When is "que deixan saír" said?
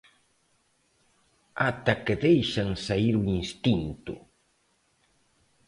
2.05-3.15